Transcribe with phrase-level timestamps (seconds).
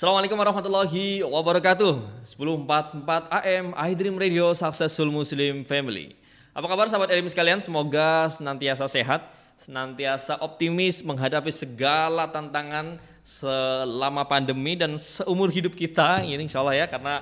[0.00, 2.24] Assalamualaikum warahmatullahi wabarakatuh.
[2.24, 3.04] 1044
[3.36, 6.16] AM iDream Radio Successful Muslim Family.
[6.56, 7.60] Apa kabar sahabat iDream sekalian?
[7.60, 9.28] Semoga senantiasa sehat
[9.60, 16.86] Senantiasa optimis menghadapi segala tantangan selama pandemi dan seumur hidup kita ini insya Allah ya
[16.88, 17.20] karena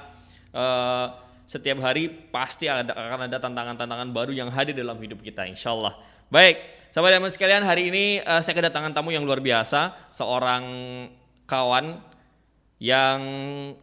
[0.55, 1.19] uh,
[1.51, 5.99] setiap hari pasti ada, akan ada tantangan-tantangan baru yang hadir dalam hidup kita insya Allah
[6.31, 6.63] baik
[6.95, 10.63] sahabat dan sekalian hari ini uh, saya kedatangan tamu yang luar biasa seorang
[11.43, 12.08] kawan
[12.79, 13.21] yang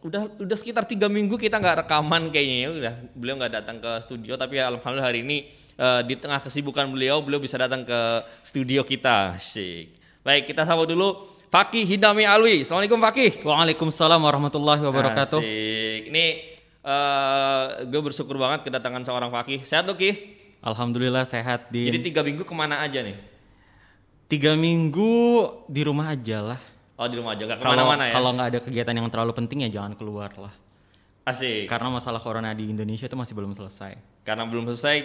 [0.00, 3.92] udah udah sekitar tiga minggu kita nggak rekaman kayaknya ya udah beliau nggak datang ke
[4.00, 8.00] studio tapi ya, alhamdulillah hari ini uh, di tengah kesibukan beliau beliau bisa datang ke
[8.40, 9.36] studio kita.
[9.36, 9.92] Sih
[10.24, 12.64] baik kita sambut dulu Fakih Hidami Alwi.
[12.64, 13.44] Assalamualaikum Fakih.
[13.44, 15.44] Waalaikumsalam warahmatullahi wabarakatuh.
[15.44, 16.00] Asik.
[16.08, 19.60] ini uh, gue bersyukur banget kedatangan seorang Fakih.
[19.60, 23.14] Sehat lo Ki Alhamdulillah sehat di jadi tiga minggu ke mana aja nih?
[24.26, 25.12] Tiga minggu
[25.68, 26.60] di rumah aja lah
[26.96, 28.12] Oh di rumah aja, gak kalau ke mana-mana ya?
[28.16, 30.54] kalau nggak ada kegiatan yang terlalu penting ya jangan keluar lah
[31.28, 31.68] Asik.
[31.68, 34.96] karena masalah corona di Indonesia itu masih belum selesai Karena belum selesai,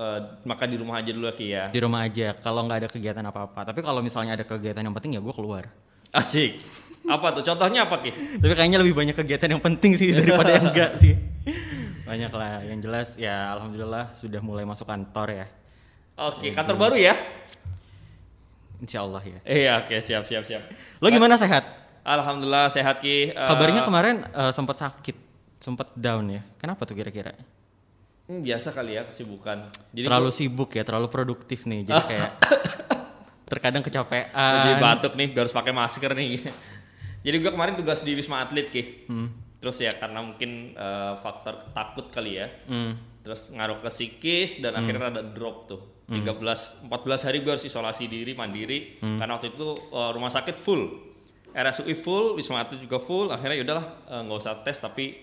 [0.00, 1.68] uh, maka di rumah aja dulu Ki ya.
[1.68, 4.94] di rumah aja kalau nggak ada kegiatan apa apa tapi kalau misalnya ada kegiatan yang
[4.96, 5.68] penting ya gue keluar
[6.14, 6.62] Asik.
[7.04, 7.42] Apa tuh?
[7.44, 8.08] Contohnya apa Ki?
[8.40, 11.12] tapi kayaknya lebih banyak kegiatan yang penting sih daripada yang enggak sih
[12.08, 15.46] banyak lah yang jelas ya alhamdulillah sudah mulai masuk kantor ya
[16.14, 17.14] Oke, kantor baru ya?
[18.82, 20.62] Insya Allah ya Iya, oke, siap, siap, siap.
[20.98, 23.32] lo gimana sehat Alhamdulillah sehat Ki.
[23.32, 25.16] Uh, kabarnya kemarin eh, sempat sakit
[25.56, 27.32] sempat down ya kenapa tuh kira-kira
[28.28, 29.72] hmm, biasa kali ya kesibukan.
[29.96, 31.88] Jadi terlalu gua- sibuk ya, terlalu produktif nih.
[31.88, 32.30] Jadi kayak
[33.48, 34.28] terkadang kecapean.
[34.32, 36.44] jadi batuk nih, harus pakai masker nih.
[37.24, 39.08] jadi gua kemarin tugas di Wisma Atlet Ki.
[39.08, 39.28] Hmm.
[39.64, 42.52] Terus ya karena mungkin uh, faktor takut kali ya.
[42.68, 43.00] Hmm.
[43.24, 45.80] Terus ngaruh ke psikis dan akhirnya rada drop tuh.
[46.04, 46.90] 13 14
[47.22, 49.16] hari gue harus isolasi diri mandiri Hmm.
[49.16, 51.12] karena waktu itu uh, rumah sakit full.
[51.50, 53.30] RSUI full, Wisma Atlet juga full.
[53.30, 55.16] Akhirnya yaudahlah uh, nggak usah tes tapi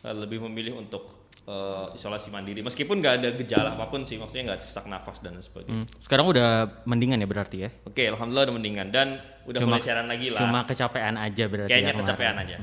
[0.00, 2.60] uh, lebih memilih untuk uh, isolasi mandiri.
[2.60, 5.74] Meskipun nggak ada gejala apa pun sih, maksudnya nggak sesak nafas dan sebagainya.
[5.74, 5.86] Hmm.
[5.96, 6.48] Sekarang udah
[6.84, 7.70] mendingan ya berarti ya?
[7.82, 10.38] Oke, alhamdulillah udah mendingan dan udah Cuma- mulai siaran lagi lah.
[10.38, 12.06] Cuma kecapean aja berarti Kayaknya ya kemarin.
[12.06, 12.56] kecapean aja.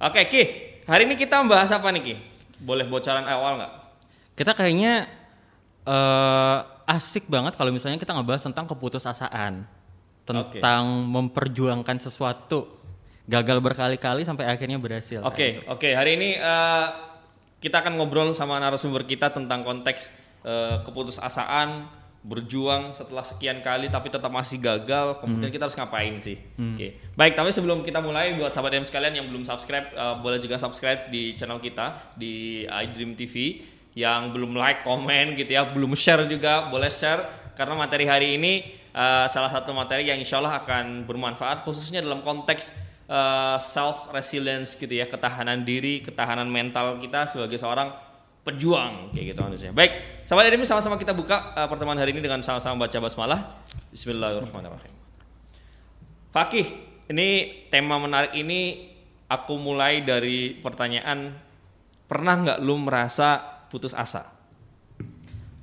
[0.00, 0.42] Oke, Ki.
[0.82, 2.14] Hari ini kita membahas apa nih, Ki?
[2.58, 3.72] Boleh bocoran awal nggak?
[4.34, 5.04] Kita kayaknya
[5.82, 6.58] eh
[6.90, 9.62] asik banget kalau misalnya kita ngebahas tentang keputusasaan.
[10.26, 12.82] Tentang memperjuangkan sesuatu.
[13.30, 15.22] Gagal berkali-kali sampai akhirnya berhasil.
[15.22, 15.86] Oke, oke.
[15.94, 16.86] Hari ini eh,
[17.62, 20.10] kita akan ngobrol sama narasumber kita tentang konteks
[20.42, 21.86] eh, keputusasaan,
[22.20, 25.22] berjuang setelah sekian kali tapi tetap masih gagal.
[25.22, 26.42] Kemudian kita harus ngapain sih?
[26.58, 26.98] Oke.
[27.14, 30.58] Baik, tapi sebelum kita mulai buat sahabat DM sekalian yang belum subscribe, eh, boleh juga
[30.58, 33.62] subscribe di channel kita di iDream TV.
[33.94, 37.52] Yang belum like, komen gitu ya, belum share juga boleh share.
[37.58, 38.52] Karena materi hari ini
[38.94, 42.72] eh, salah satu materi yang insya Allah akan bermanfaat khususnya dalam konteks
[43.10, 47.90] uh, self resilience gitu ya ketahanan diri ketahanan mental kita sebagai seorang
[48.40, 52.40] pejuang kayak gitu manusia baik sahabat ini sama-sama kita buka uh, pertemuan hari ini dengan
[52.40, 53.40] sama-sama baca basmalah.
[53.90, 54.94] Bismillahirrahmanirrahim.
[56.30, 56.66] Fakih
[57.10, 57.28] ini
[57.74, 58.94] tema menarik ini
[59.26, 61.34] aku mulai dari pertanyaan
[62.06, 64.28] pernah nggak lu merasa putus asa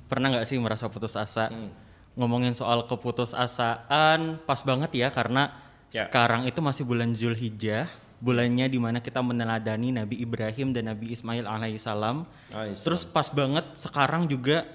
[0.08, 1.52] Pernah nggak sih merasa putus asa?
[1.52, 1.68] Hmm.
[2.16, 5.52] Ngomongin soal keputusasaan pas banget ya karena
[5.88, 6.04] Ya.
[6.04, 7.88] sekarang itu masih bulan Zulhijjah,
[8.20, 12.28] bulannya di mana kita meneladani Nabi Ibrahim dan Nabi Ismail alaihissalam.
[12.52, 12.84] Nice.
[12.84, 14.68] Terus pas banget sekarang juga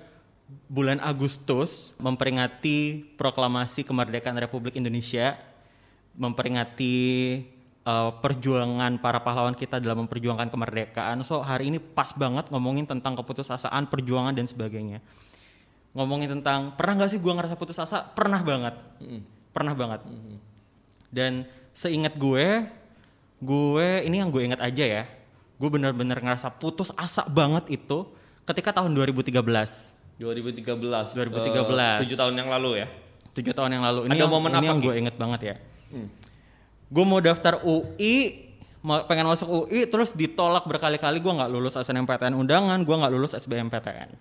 [0.65, 5.37] bulan Agustus memperingati proklamasi kemerdekaan Republik Indonesia,
[6.17, 6.95] memperingati
[7.83, 11.21] uh, perjuangan para pahlawan kita dalam memperjuangkan kemerdekaan.
[11.27, 14.99] So hari ini pas banget ngomongin tentang keputusasaan, perjuangan dan sebagainya.
[15.93, 18.01] Ngomongin tentang pernah nggak sih gua ngerasa putus asa?
[18.01, 18.75] Pernah banget,
[19.53, 20.01] pernah banget.
[21.13, 21.45] Dan
[21.77, 22.65] seingat gue,
[23.37, 25.03] gue ini yang gue ingat aja ya,
[25.61, 28.09] gue bener-bener ngerasa putus asa banget itu
[28.49, 29.37] ketika tahun 2013.
[30.21, 31.57] 2013 2013.
[31.81, 32.87] eh, tujuh tahun yang lalu ya
[33.33, 35.55] tujuh tahun yang lalu ini Ada yang, momen ini apa, yang gue inget banget ya
[36.93, 38.45] gue mau daftar UI
[39.09, 41.17] pengen masuk UI terus ditolak berkali-kali.
[41.17, 44.13] Gue nggak lulus SNMPTN undangan gue nggak lulus SBMPTN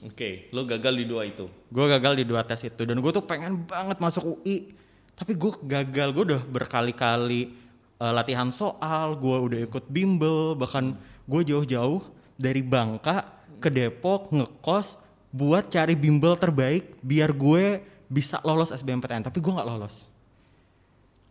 [0.00, 1.44] Oke, lo gagal di dua itu.
[1.68, 2.88] gue gagal di dua tes itu.
[2.88, 4.80] Dan gue tuh pengen banget masuk UI
[5.20, 7.52] tapi gue gagal gue udah berkali-kali
[8.00, 10.96] eh, latihan soal gue udah ikut bimbel bahkan
[11.28, 12.00] gue jauh-jauh
[12.40, 13.28] dari Bangka
[13.60, 14.96] ke Depok ngekos
[15.28, 20.09] buat cari bimbel terbaik biar gue bisa lolos SBMPTN tapi gue nggak lolos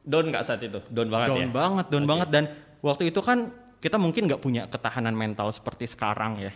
[0.06, 0.80] Down nggak saat itu?
[0.90, 1.48] Down banget down ya?
[1.52, 2.44] banget down banget dan
[2.80, 6.52] waktu itu kan kita mungkin nggak punya ketahanan mental seperti sekarang ya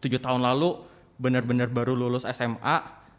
[0.00, 0.80] tujuh tahun lalu
[1.16, 2.76] benar-benar baru lulus SMA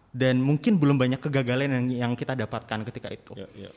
[0.10, 3.69] dan mungkin belum banyak kegagalan yang yang kita dapatkan ketika itu Ya, ya.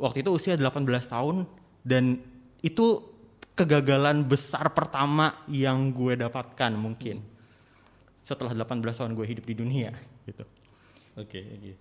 [0.00, 1.44] waktu itu usia 18 tahun
[1.84, 2.20] dan
[2.64, 3.02] itu
[3.52, 7.20] kegagalan besar pertama yang gue dapatkan mungkin
[8.24, 9.90] setelah 18 tahun gue hidup di dunia
[10.24, 10.46] gitu.
[11.18, 11.72] Oke, oke.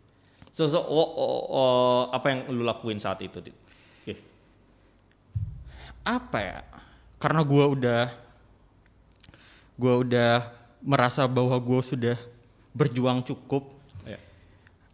[0.51, 3.39] So, so oh, oh, oh, apa yang lu lakuin saat itu?
[3.39, 4.13] Oke.
[6.03, 6.59] Apa ya?
[7.15, 8.03] Karena gue udah
[9.79, 10.51] gue udah
[10.83, 12.17] merasa bahwa gue sudah
[12.75, 13.71] berjuang cukup.
[14.03, 14.19] Ya.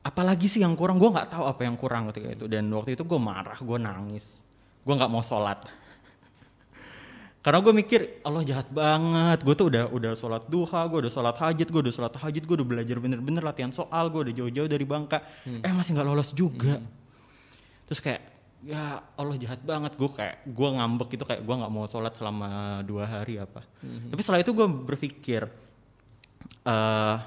[0.05, 1.01] Apalagi sih yang kurang?
[1.01, 2.45] Gue nggak tahu apa yang kurang ketika itu.
[2.45, 4.37] Dan waktu itu gue marah, gue nangis,
[4.85, 5.65] gue nggak mau sholat.
[7.47, 9.39] Karena gue mikir Allah jahat banget.
[9.39, 12.55] Gue tuh udah udah sholat duha, gue udah sholat hajat, gue udah sholat hajat, gue
[12.59, 15.23] udah belajar bener-bener latihan soal, gue udah jauh-jauh dari Bangka.
[15.63, 16.83] Eh masih nggak lolos juga.
[17.87, 18.19] Terus kayak
[18.67, 19.95] ya Allah jahat banget.
[19.95, 23.63] Gue kayak gue ngambek gitu kayak gue nggak mau sholat selama dua hari apa.
[24.11, 25.47] Tapi setelah itu gue berpikir
[26.67, 27.17] eh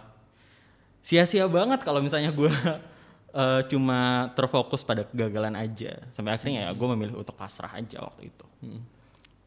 [1.01, 2.53] sia-sia banget kalau misalnya gue
[3.41, 5.97] eh, cuma terfokus pada kegagalan aja.
[6.13, 8.45] Sampai akhirnya ya gue memilih untuk pasrah aja waktu itu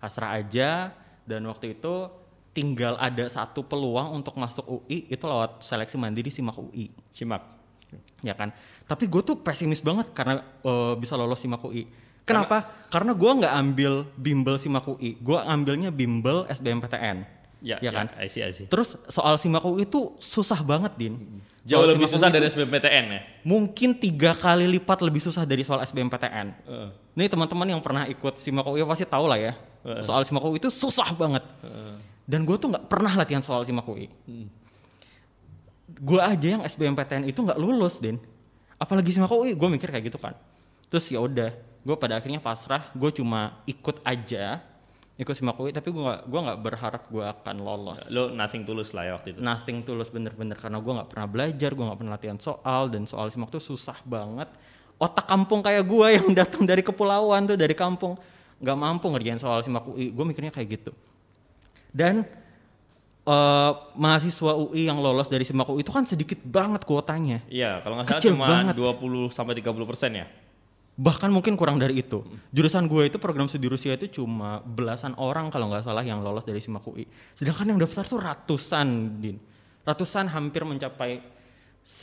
[0.04, 0.92] pasrah aja.
[1.24, 2.12] Dan waktu itu
[2.52, 7.42] tinggal ada satu peluang untuk masuk UI itu lewat seleksi mandiri simak UI Simak.
[8.20, 8.52] ya kan?
[8.84, 11.88] Tapi gue tuh pesimis banget karena eh, bisa lolos simak UI
[12.24, 12.88] kenapa?
[12.88, 18.12] karena, gue nggak ambil bimbel simak UI gue ambilnya bimbel SBMPTN Ya, ya kan?
[18.20, 18.68] I see, I see.
[18.68, 21.16] terus soal simak UI itu susah banget din.
[21.64, 23.22] Jauh Soal lebih susah dari SBMPTN ya?
[23.48, 26.90] mungkin tiga kali lipat lebih susah dari soal SBMPTN Heeh.
[27.16, 29.56] Nih teman-teman yang pernah ikut simak UI pasti tahu lah ya.
[29.84, 30.02] Heeh.
[30.04, 31.44] Soal simak UI itu susah banget.
[32.24, 34.08] Dan gue tuh nggak pernah latihan soal simak UI.
[34.24, 34.48] Hmm.
[36.00, 38.16] Gue aja yang SBMPTN itu nggak lulus, Din.
[38.80, 40.34] Apalagi simak UI, gue mikir kayak gitu kan.
[40.88, 41.52] Terus ya udah,
[41.84, 42.88] gue pada akhirnya pasrah.
[42.96, 44.64] Gue cuma ikut aja,
[45.20, 45.76] ikut simak UI.
[45.76, 48.00] Tapi gue nggak, gue nggak berharap gue akan lolos.
[48.08, 49.40] Lo nothing tulus lah ya waktu itu.
[49.44, 53.28] Nothing tulus bener-bener karena gue nggak pernah belajar, gue nggak pernah latihan soal dan soal
[53.28, 54.48] simak tuh susah banget.
[54.96, 58.16] Otak kampung kayak gue yang datang dari kepulauan tuh dari kampung
[58.64, 60.16] nggak mampu ngerjain soal simak UI.
[60.16, 60.92] Gue mikirnya kayak gitu.
[61.92, 62.24] Dan
[63.28, 67.44] eh, mahasiswa UI yang lolos dari simak UI itu kan sedikit banget kuotanya.
[67.52, 68.74] Iya, kalau nggak salah Kecil cuma banget.
[68.80, 70.26] 20 sampai 30 persen ya.
[70.94, 72.24] Bahkan mungkin kurang dari itu.
[72.54, 76.48] Jurusan gue itu program studi Rusia itu cuma belasan orang kalau nggak salah yang lolos
[76.48, 77.04] dari simak UI.
[77.36, 79.38] Sedangkan yang daftar tuh ratusan, Din.
[79.84, 81.20] Ratusan hampir mencapai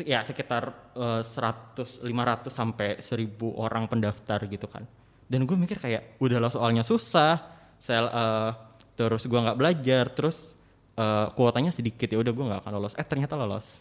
[0.04, 4.84] ya sekitar eh, 100 500 sampai 1000 orang pendaftar gitu kan.
[5.30, 7.38] Dan gue mikir kayak udahlah soalnya susah,
[7.78, 8.50] sel eh,
[8.98, 10.50] terus gue nggak belajar, terus
[10.98, 12.98] eh, kuotanya sedikit ya udah gue nggak akan lolos.
[12.98, 13.78] Eh ternyata lolos.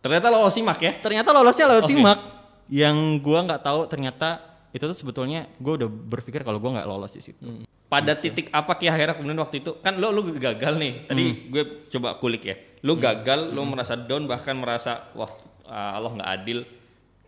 [0.00, 0.92] Ternyata lo simak ya?
[0.96, 1.92] Ternyata lolosnya lewat Oke.
[1.92, 2.18] simak.
[2.72, 4.28] Yang gue nggak tahu ternyata
[4.72, 7.44] itu tuh sebetulnya gue udah berpikir kalau gue nggak lolos di situ.
[7.90, 11.04] Pada titik apa Ki akhirnya kemudian waktu itu kan lo lo gagal nih.
[11.04, 11.36] Tadi Hmm.
[11.52, 12.56] gue coba kulik ya.
[12.80, 15.28] Lo gagal, lo merasa down bahkan merasa wah
[15.68, 16.58] uh, Allah nggak adil.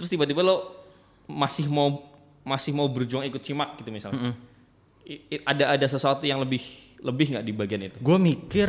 [0.01, 0.81] Terus tiba-tiba lo
[1.29, 2.09] masih mau
[2.43, 4.35] masih mau berjuang ikut simak gitu misalnya.
[5.03, 6.63] I- i- ada ada sesuatu yang lebih
[7.03, 7.97] lebih nggak di bagian itu?
[7.99, 8.69] Gue mikir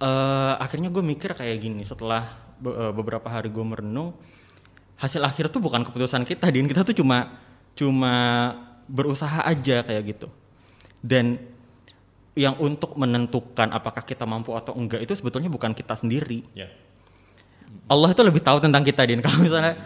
[0.00, 2.24] eh akhirnya gue mikir kayak gini setelah
[2.56, 4.16] be- eh, beberapa hari gue merenung
[4.96, 7.40] hasil akhir tuh bukan keputusan kita, din kita tuh cuma
[7.72, 8.14] cuma
[8.84, 10.28] berusaha aja kayak gitu.
[11.00, 11.40] Dan
[12.36, 16.44] yang untuk menentukan apakah kita mampu atau enggak itu sebetulnya bukan kita sendiri.
[16.52, 16.68] Ya.
[17.88, 19.76] Allah itu lebih tahu tentang kita din kalau misalnya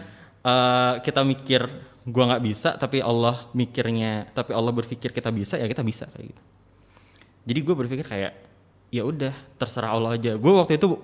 [0.43, 1.63] eh, kita mikir
[2.05, 6.33] gua nggak bisa tapi Allah mikirnya tapi Allah berpikir kita bisa ya kita bisa kayak
[6.33, 6.41] gitu.
[7.45, 8.33] Jadi gue berpikir kayak
[8.89, 10.33] ya udah terserah Allah aja.
[10.33, 10.97] Gue waktu itu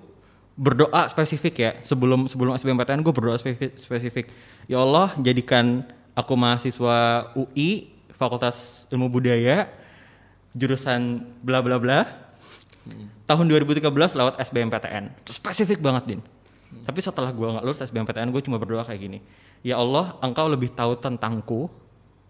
[0.57, 4.25] berdoa spesifik ya sebelum sebelum SBMPTN gue berdoa spesifik, spesifik.
[4.65, 5.85] Ya Allah jadikan
[6.17, 9.69] aku mahasiswa UI Fakultas Ilmu Budaya
[10.57, 12.03] jurusan bla bla bla
[13.29, 16.21] tahun 2013 lewat SBMPTN spesifik banget din
[16.87, 19.19] tapi setelah gua nggak lulus SBMPTN gue cuma berdoa kayak gini.
[19.61, 21.69] Ya Allah engkau lebih tahu tentangku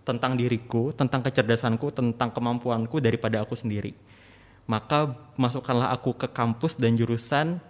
[0.01, 3.93] tentang diriku tentang kecerdasanku tentang kemampuanku daripada aku sendiri.
[4.65, 7.61] Maka masukkanlah aku ke kampus dan jurusan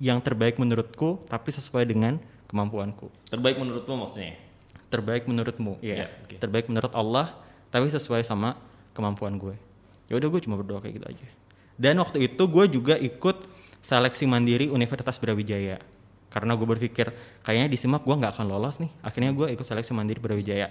[0.00, 2.16] yang terbaik menurutku tapi sesuai dengan
[2.48, 3.08] kemampuanku.
[3.28, 4.50] Terbaik menurutmu maksudnya?
[4.90, 6.36] terbaik menurutmu ya Ya, oke.
[6.42, 7.30] terbaik menurut Allah
[7.70, 8.58] tapi sesuai sama
[8.90, 9.54] kemampuan gue.
[10.10, 11.26] Ya udah gue cuma berdoa kayak gitu aja.
[11.78, 13.46] Dan waktu itu gue juga ikut
[13.80, 15.78] seleksi mandiri Universitas Brawijaya
[16.30, 17.10] karena gue berpikir
[17.42, 18.90] kayaknya di simak gue nggak akan lolos nih.
[19.02, 20.70] Akhirnya gue ikut seleksi mandiri Brawijaya.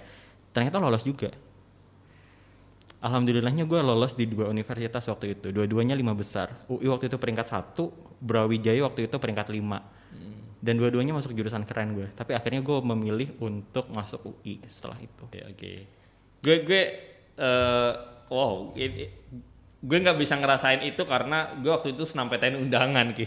[0.56, 1.28] Ternyata lolos juga.
[3.00, 5.52] Alhamdulillahnya gue lolos di dua universitas waktu itu.
[5.52, 6.52] Dua-duanya lima besar.
[6.68, 9.80] UI waktu itu peringkat satu Brawijaya waktu itu peringkat lima.
[10.60, 15.24] Dan dua-duanya masuk jurusan keren gue tapi akhirnya gue memilih untuk masuk UI setelah itu.
[15.24, 15.72] Oke, oke.
[16.44, 16.82] Gue gue
[17.40, 17.92] eh
[18.28, 19.08] wow, ini-
[19.80, 23.24] gue nggak bisa ngerasain itu karena gue waktu itu senam PTN undangan ki.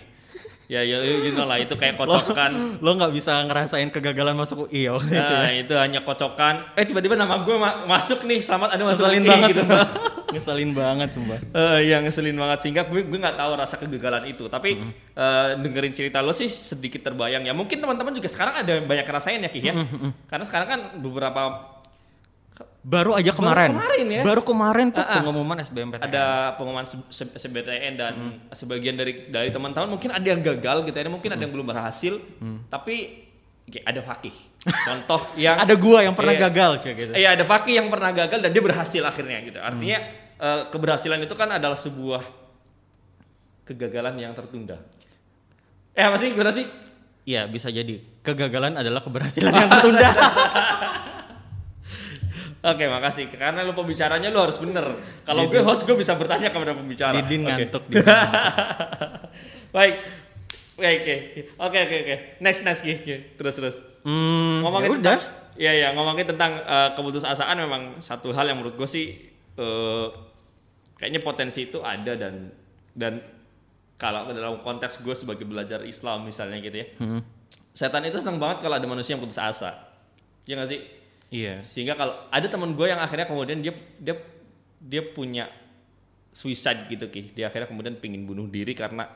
[0.65, 4.85] Ya ya you know lah itu kayak kocokan Lo nggak bisa ngerasain kegagalan masuk UI
[4.85, 5.33] ya waktu itu.
[5.35, 6.71] Nah, itu hanya kocokan.
[6.73, 9.63] Eh tiba-tiba nama gue ma- masuk nih, selamat ada masuk Ngeselin UI, banget gitu.
[10.33, 11.39] Ngeselin banget sumpah.
[11.45, 14.47] Eh, yang ngeselin banget sehingga gue gue nggak tahu rasa kegagalan itu.
[14.47, 14.91] Tapi Hmm.
[15.13, 17.53] eh, dengerin cerita lo sih sedikit terbayang ya.
[17.53, 19.75] Mungkin teman-teman juga sekarang ada banyak ngerasain ya Ki ya.
[19.75, 21.41] Hmm, Karena sekarang kan beberapa
[22.83, 23.71] Baru aja kemarin.
[23.73, 24.21] kemarin ya?
[24.21, 25.23] Baru kemarin tuh ah.
[25.23, 26.03] pengumuman SBMPTN.
[26.03, 26.23] ada
[26.53, 26.83] pengumuman
[27.15, 28.35] SBTN dan Hmm.
[28.51, 31.43] sebagian dari dari teman-teman mungkin ada yang gagal gitu ya, mungkin ada Hmm.
[31.47, 32.13] yang belum berhasil.
[32.67, 32.95] Tapi
[33.65, 34.35] ya, ada fakih.
[34.67, 36.51] Contoh yang Ada gua yang pernah Iya.
[36.51, 37.11] gagal cuy gitu.
[37.13, 39.59] Iya ada Faki yang pernah gagal dan dia berhasil akhirnya gitu.
[39.59, 39.97] Artinya
[40.35, 42.19] eh, keberhasilan itu kan adalah sebuah
[43.63, 44.75] kegagalan yang tertunda.
[45.93, 46.35] Eh apa sih?
[46.35, 46.67] Gimana sih?
[47.23, 48.03] Iya, bisa jadi.
[48.19, 50.09] Kegagalan adalah keberhasilan yang tertunda.
[52.63, 53.27] Oke makasih.
[53.27, 54.95] Karena lu pembicaranya lu harus bener.
[55.21, 57.11] Kalau gue host gue bisa bertanya kepada pembicara.
[57.19, 57.51] Didin Oke.
[57.67, 58.07] ngantuk Didin.
[59.69, 59.95] Baik.
[60.73, 61.15] Baik, oke.
[61.59, 62.15] Oke, oke, oke.
[62.41, 62.81] Next, next.
[62.81, 62.97] Ki.
[63.37, 63.75] Terus, terus.
[64.01, 65.19] Hmm, ngomongin ya udah.
[65.53, 65.87] Iya, iya.
[65.93, 69.21] Ngomongin tentang eh, keputusasaan memang satu hal yang menurut gue sih
[69.53, 70.07] eh,
[70.97, 72.49] kayaknya potensi itu ada dan
[72.95, 73.21] dan
[73.93, 77.21] kalau dalam konteks gue sebagai belajar Islam misalnya gitu ya, Hmm.
[77.71, 79.77] setan itu senang banget kalau ada manusia yang putus asa.
[80.43, 80.81] Iya nggak sih?
[81.33, 81.65] Iya.
[81.65, 84.21] Sehingga kalau ada teman gue yang akhirnya kemudian dia dia
[84.77, 85.49] dia punya
[86.29, 87.33] suicide gitu ki.
[87.33, 89.09] Dia akhirnya kemudian pingin bunuh diri karena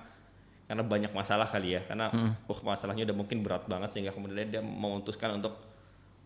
[0.66, 1.86] karena banyak masalah kali ya.
[1.86, 2.10] Karena
[2.50, 5.62] oh masalahnya udah mungkin berat banget sehingga kemudian dia memutuskan untuk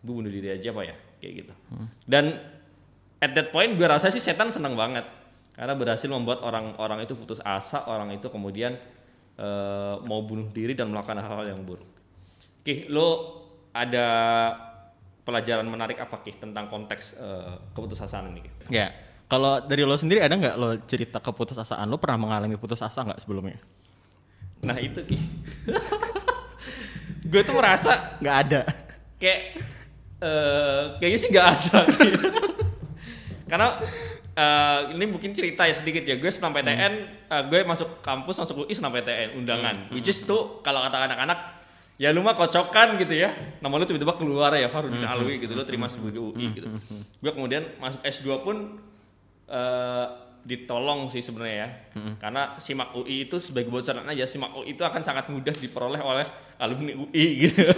[0.00, 1.52] "Gua bunuh diri aja pak ya kayak gitu.
[2.08, 2.40] Dan
[3.20, 5.04] at that point gue rasa sih setan senang banget
[5.52, 8.72] karena berhasil membuat orang-orang itu putus asa, orang itu kemudian
[9.36, 11.86] eh, mau bunuh diri dan melakukan hal-hal yang buruk.
[12.64, 13.08] Oke, lo
[13.76, 14.08] ada
[15.22, 18.42] pelajaran menarik apa Ki tentang konteks eh, keputusasaan ini?
[18.68, 18.90] Ya.
[19.26, 21.88] Kalau dari lo sendiri ada nggak lo cerita keputusasaan?
[21.88, 23.56] Lo pernah mengalami putus asa nggak sebelumnya?
[24.62, 25.16] Nah itu Ki.
[27.30, 28.60] gue tuh merasa Nggak ada.
[29.16, 29.40] kayak
[30.22, 31.78] eh kayaknya sih nggak ada.
[33.50, 33.68] Karena
[34.32, 36.18] eh, ini mungkin cerita ya sedikit ya.
[36.18, 36.92] Gue senam PTN,
[37.30, 39.88] eh, gue masuk kampus masuk UI senam PTN undangan.
[39.94, 41.38] Which is tuh kalau kata anak-anak
[42.02, 43.30] ya lu mah kocokan gitu ya.
[43.62, 46.66] Nama lu tiba-tiba keluar ya Farudin Alwi gitu lu terima sebagai UI gitu.
[47.22, 48.56] Gue kemudian masuk S2 pun
[49.46, 50.06] eh,
[50.42, 51.68] ditolong sih sebenarnya ya.
[52.18, 56.26] Karena SIMAK UI itu sebagai bocoran aja SIMAK UI itu akan sangat mudah diperoleh oleh
[56.58, 57.70] alumni UI gitu.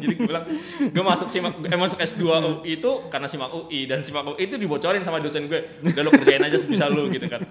[0.00, 0.48] Jadi gue bilang
[0.80, 4.56] gue masuk SIMAK eh, masuk S2 UI itu karena SIMAK UI dan SIMAK UI itu
[4.56, 5.84] dibocorin sama dosen gue.
[5.84, 7.44] Udah lo kerjain aja sebisa lu gitu kan.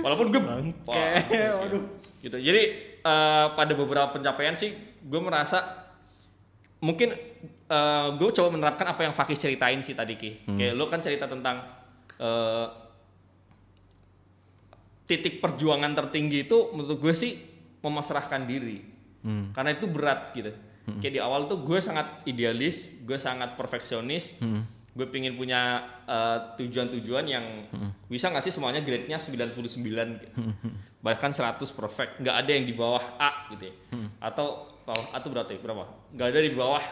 [0.00, 0.40] Walaupun gue
[0.88, 1.20] wah,
[1.68, 1.78] gitu.
[2.24, 2.36] gitu.
[2.40, 4.74] Jadi eh, pada beberapa pencapaian sih
[5.06, 5.86] gue merasa
[6.82, 7.14] mungkin
[7.70, 10.42] eh, gue coba menerapkan apa yang Fakih ceritain sih tadi Ki.
[10.58, 11.62] Kayak lo kan cerita tentang
[12.18, 12.66] eh,
[15.06, 17.38] titik perjuangan tertinggi itu menurut gue sih
[17.80, 18.82] memasrahkan diri.
[19.22, 19.54] Hmm.
[19.54, 20.50] Karena itu berat gitu.
[21.02, 24.38] Kayak di awal tuh gue sangat idealis, gue sangat perfeksionis.
[24.38, 24.62] Hmm.
[24.96, 27.44] Gue pingin punya eh, tujuan-tujuan yang
[28.08, 29.52] bisa nggak sih semuanya grade-nya 99
[30.24, 30.36] gitu.
[31.04, 33.74] Bahkan 100 perfect, nggak ada yang di bawah A gitu ya.
[34.24, 35.84] Atau bawah A berarti berapa?
[36.16, 36.84] Nggak ada di bawah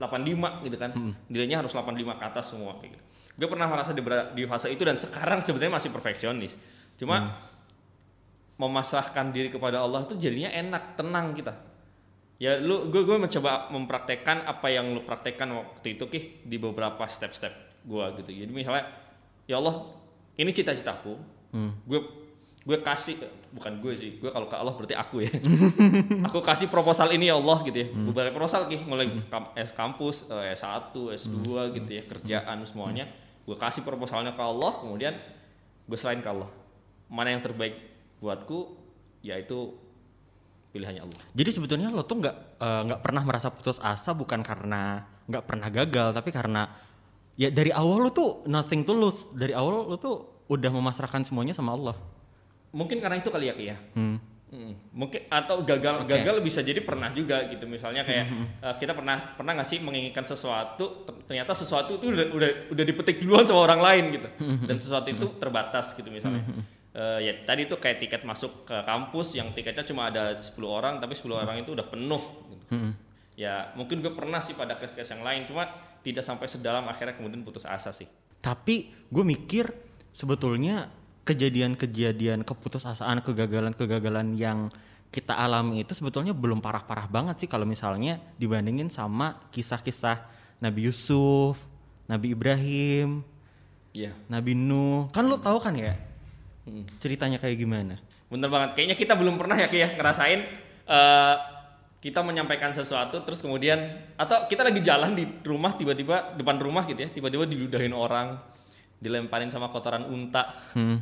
[0.00, 0.90] 85 gitu kan.
[1.28, 2.98] Nilainya harus 85 ke atas semua gitu.
[3.34, 4.02] Gue pernah merasa di,
[4.34, 6.54] di fase itu dan sekarang sebenarnya masih perfeksionis.
[6.96, 7.34] Cuma
[8.54, 11.73] memasrahkan diri kepada Allah itu jadinya enak, tenang kita.
[12.36, 17.06] Ya lu gue gue mencoba mempraktekkan apa yang lu praktekkan waktu itu kih di beberapa
[17.06, 18.30] step-step gue gitu.
[18.42, 18.90] Jadi misalnya
[19.44, 19.86] ya Allah
[20.34, 21.14] ini cita-citaku.
[21.84, 22.00] Gue
[22.64, 23.20] gue kasih
[23.52, 25.30] bukan gue sih gue kalau ke Allah berarti aku ya.
[26.26, 27.86] Aku kasih proposal ini ya Allah gitu ya.
[27.86, 33.06] Beberapa proposal kih mulai kam- eh, kampus eh, S1 S2 gitu ya kerjaan semuanya.
[33.44, 35.14] Gue kasih proposalnya ke Allah kemudian
[35.84, 36.48] gue selain ke Allah.
[37.06, 37.78] Mana yang terbaik
[38.18, 38.74] buatku
[39.20, 39.76] yaitu
[40.74, 41.20] pilihannya Allah.
[41.30, 45.70] Jadi sebetulnya lo tuh nggak eh, nggak pernah merasa putus asa bukan karena nggak pernah
[45.70, 46.66] gagal, tapi karena
[47.38, 49.30] ya dari awal lo tuh nothing tulus.
[49.30, 51.94] Dari awal lo tuh udah memasrahkan semuanya sama Allah.
[52.74, 53.78] mungkin karena itu kali ya Ki ya?
[53.94, 54.18] Hmm.
[54.54, 57.66] Hmm, mungkin atau gagal gagal bisa jadi pernah juga gitu.
[57.66, 58.26] Misalnya kayak
[58.62, 62.84] eh, kita pernah pernah nggak sih menginginkan sesuatu ter- ternyata sesuatu itu udah udah udah
[62.86, 64.28] dipetik duluan sama orang lain gitu.
[64.66, 66.42] Dan sesuatu itu terbatas gitu misalnya
[66.94, 71.02] Eh, ya tadi itu kayak tiket masuk ke kampus yang tiketnya cuma ada 10 orang
[71.02, 72.22] tapi 10 orang itu udah penuh
[72.54, 72.94] gitu.
[73.34, 75.66] ya mungkin gue pernah sih pada case-case yang lain cuma
[76.06, 78.06] tidak sampai sedalam akhirnya kemudian putus asa sih
[78.38, 79.74] Tapi gue mikir
[80.14, 80.86] sebetulnya
[81.26, 84.70] kejadian-kejadian keputusasaan, kegagalan-kegagalan yang
[85.10, 90.22] kita alami itu sebetulnya belum parah-parah banget sih kalau misalnya dibandingin sama kisah-kisah
[90.62, 91.58] Nabi Yusuf,
[92.06, 93.26] Nabi Ibrahim,
[93.90, 95.10] Iya Nabi Nuh.
[95.10, 96.13] Kan lo tahu kan ya
[96.64, 96.84] Hmm.
[96.96, 98.00] ceritanya kayak gimana?
[98.26, 98.72] Bener banget.
[98.74, 100.40] Kayaknya kita belum pernah ya Ki ya ngerasain
[100.84, 101.36] eh,
[102.00, 103.80] kita menyampaikan sesuatu terus kemudian
[104.14, 108.36] atau kita lagi jalan di rumah tiba-tiba depan rumah gitu ya tiba-tiba diludahin orang
[108.96, 111.00] dilemparin sama kotoran unta Hmm.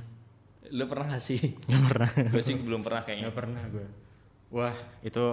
[0.70, 2.10] lu pernah gak sih Nggak pernah.
[2.30, 3.86] gue sih belum pernah kayaknya Nggak pernah gue.
[4.50, 5.24] Wah, itu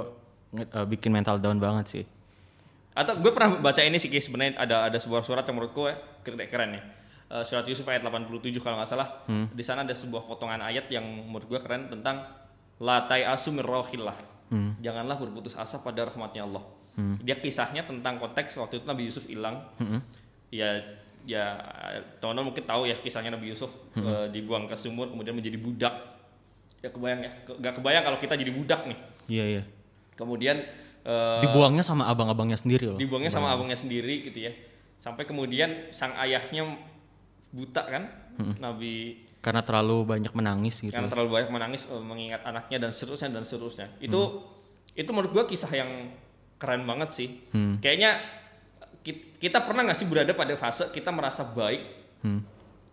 [0.55, 2.05] eh, bikin mental down banget sih.
[2.91, 6.41] atau gue pernah baca ini sih sebenarnya ada ada sebuah surat yang menurut gue keren,
[6.45, 6.81] keren ya
[7.29, 9.21] Eh, surat Yusuf ayat 87 kalau nggak salah.
[9.27, 12.25] Di sana ada sebuah potongan ayat yang menurut gue keren tentang
[12.77, 14.17] latai asumir rohillah
[14.49, 14.73] Hmm.
[14.81, 16.65] janganlah berputus asa pada rahmatnya Allah.
[17.21, 19.61] Dia kisahnya tentang konteks waktu itu Nabi Yusuf hilang.
[19.77, 20.01] Hmm.
[20.49, 20.81] ya
[21.21, 21.53] ya
[22.17, 25.93] teman-teman mungkin tahu ya kisahnya Nabi Yusuf eh, dibuang ke sumur kemudian menjadi budak.
[26.81, 27.31] Ya kebayang ya?
[27.45, 28.99] Nggak kebayang kalau kita jadi budak nih.
[29.29, 29.63] Iya, iya.
[30.17, 30.57] kemudian
[31.05, 32.97] eh, Dibuangnya sama abang-abangnya sendiri loh.
[32.97, 34.51] dibuangnya sama abangnya sendiri gitu ya.
[34.97, 36.73] Sampai kemudian sang ayahnya
[37.49, 38.03] buta kan?
[38.57, 40.91] Nabi Karena terlalu banyak menangis gitu.
[40.91, 43.87] karena terlalu banyak menangis eh, mengingat anaknya dan seterusnya dan seterusnya.
[43.99, 44.43] Itu
[44.95, 46.11] itu menurut gua kisah yang
[46.59, 47.29] keren banget sih.
[47.55, 47.79] Hmm.
[47.79, 48.19] kayaknya
[48.99, 51.83] ki- kita pernah nggak sih berada pada fase kita merasa baik?
[52.19, 52.43] Hmm.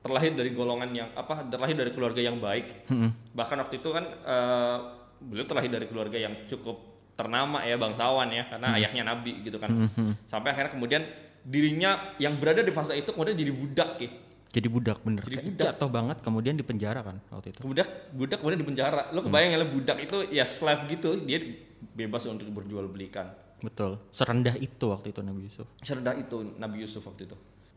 [0.07, 2.87] terlahir dari golongan yang apa terlahir dari keluarga yang baik.
[2.87, 3.11] Hmm.
[3.35, 4.77] bahkan waktu itu kan eh,
[5.19, 6.79] beliau terlahir dari keluarga yang cukup
[7.19, 9.91] ternama ya bangsawan ya karena ayahnya nabi gitu kan.
[10.31, 11.03] Sampai akhirnya kemudian
[11.43, 14.11] dirinya yang berada di fase itu kemudian jadi budak ya
[14.57, 15.21] Jadi budak bener.
[15.23, 15.65] Jadi budak.
[15.69, 17.61] Jatuh banget kemudian di penjara kan waktu itu.
[17.61, 21.45] budak budak kemudian di penjara lo kebayang ya lo budak itu ya slave gitu dia
[21.93, 24.01] bebas untuk berjual belikan Betul.
[24.11, 25.67] Serendah itu waktu itu Nabi Yusuf.
[25.81, 27.37] serendah itu Nabi Yusuf waktu itu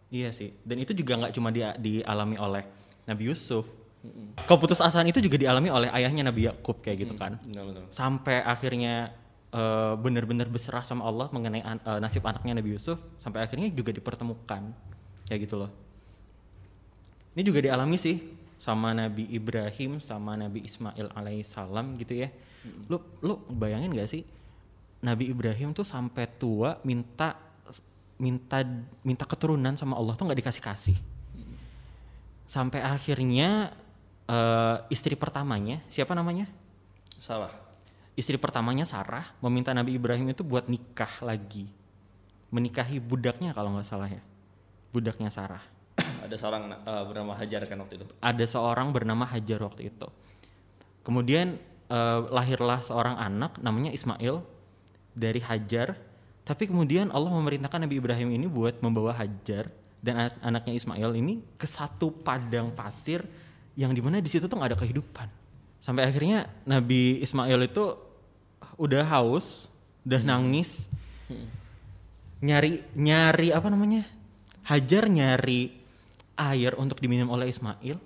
[0.09, 0.55] Iya sih.
[0.63, 2.63] Dan itu juga nggak cuma dia dialami oleh
[3.05, 3.67] Nabi Yusuf.
[4.39, 7.37] Keputusasaan itu juga dialami oleh ayahnya Nabi Yakub kayak gitu kan.
[7.43, 9.11] benar benar Sampai akhirnya
[9.49, 12.97] eh, benar-benar berserah sama Allah mengenai an- eh, nasib anaknya Nabi Yusuf.
[13.19, 14.71] Sampai akhirnya juga dipertemukan
[15.25, 15.69] kayak gitu loh.
[17.39, 18.19] Ini juga dialami sih
[18.59, 22.27] sama Nabi Ibrahim sama Nabi Ismail alaihissalam gitu ya.
[22.91, 24.27] Lu lu bayangin gak sih
[24.99, 27.39] Nabi Ibrahim tuh sampai tua minta
[28.19, 28.59] minta
[29.07, 30.97] minta keturunan sama Allah tuh nggak dikasih kasih.
[32.43, 33.71] Sampai akhirnya
[34.27, 36.51] eh, istri pertamanya siapa namanya?
[37.23, 37.51] salah
[38.19, 41.71] Istri pertamanya Sarah meminta Nabi Ibrahim itu buat nikah lagi,
[42.51, 44.19] menikahi budaknya kalau nggak salah ya,
[44.91, 45.63] budaknya Sarah.
[46.29, 50.07] Ada seorang eh, bernama Hajar kan waktu itu ada seorang bernama Hajar waktu itu.
[51.01, 51.57] Kemudian
[51.89, 54.45] eh, lahirlah seorang anak namanya Ismail
[55.17, 55.97] dari Hajar.
[56.45, 59.69] Tapi kemudian Allah memerintahkan Nabi Ibrahim ini buat membawa Hajar
[60.01, 63.21] dan anak- anaknya Ismail ini ke satu padang pasir
[63.77, 65.27] yang di mana di situ tuh nggak ada kehidupan.
[65.81, 67.93] Sampai akhirnya Nabi Ismail itu
[68.81, 69.69] udah haus,
[70.03, 70.89] udah nangis,
[72.39, 74.07] nyari nyari apa namanya
[74.63, 75.73] Hajar nyari
[76.39, 77.99] air untuk diminum oleh Ismail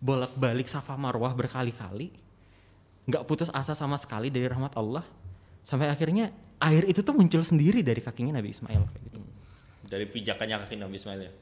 [0.00, 2.14] bolak balik Safa Marwah berkali-kali
[3.10, 5.02] nggak putus asa sama sekali dari rahmat Allah
[5.66, 6.30] sampai akhirnya
[6.62, 9.18] air itu tuh muncul sendiri dari kakinya Nabi Ismail kayak gitu.
[9.90, 11.32] Dari pijakannya kaki Nabi Ismail ya?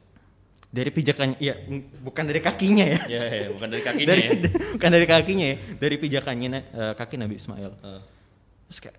[0.69, 1.55] Dari pijakannya ya
[2.01, 3.01] bukan dari kakinya ya.
[3.09, 4.31] Ya, ya, bukan dari kakinya dari ya.
[4.75, 7.71] bukan dari kakinya ya dari pijakannya eh, kaki Nabi Ismail.
[7.85, 8.01] Eh,
[8.71, 8.99] terus kayak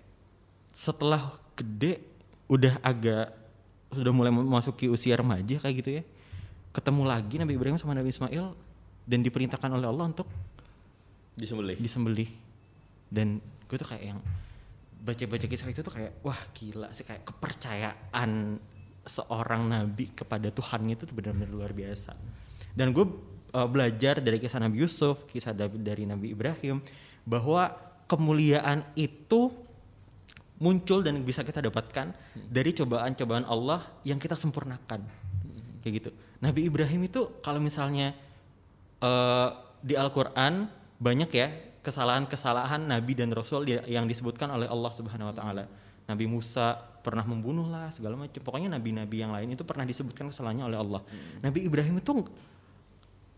[0.76, 2.00] setelah gede
[2.46, 3.34] udah agak
[3.90, 6.02] sudah mulai memasuki usia remaja kayak gitu ya
[6.70, 8.54] ketemu lagi Nabi Ibrahim sama Nabi Ismail
[9.06, 10.28] dan diperintahkan oleh Allah untuk
[11.34, 11.76] disembelih.
[11.78, 12.30] disembelih.
[13.10, 14.20] Dan gue tuh kayak yang
[15.02, 17.02] baca-baca kisah itu tuh kayak wah gila sih.
[17.02, 18.60] Kayak kepercayaan
[19.02, 22.14] seorang nabi kepada Tuhannya itu tuh benar-benar luar biasa.
[22.70, 23.02] Dan gue
[23.50, 26.78] uh, belajar dari kisah Nabi Yusuf kisah da- dari Nabi Ibrahim
[27.26, 27.74] bahwa
[28.06, 29.50] kemuliaan itu
[30.60, 35.19] muncul dan bisa kita dapatkan dari cobaan-cobaan Allah yang kita sempurnakan
[35.80, 38.16] kayak gitu Nabi Ibrahim itu kalau misalnya
[39.00, 39.48] eh,
[39.80, 40.68] di Al-Quran
[41.00, 41.48] banyak ya
[41.80, 45.64] kesalahan-kesalahan Nabi dan Rasul yang disebutkan oleh Allah Subhanahu Wa Taala.
[46.04, 48.36] Nabi Musa pernah membunuh lah segala macam.
[48.36, 51.00] Pokoknya nabi-nabi yang lain itu pernah disebutkan kesalahannya oleh Allah.
[51.40, 52.28] Nabi Ibrahim itu